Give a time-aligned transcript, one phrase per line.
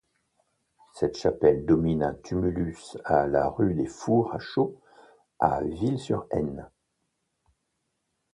[0.95, 4.81] Cette chapelle domine un tumulus à la rue des Fours à Chaux
[5.37, 6.71] à Ville-sur-Haine.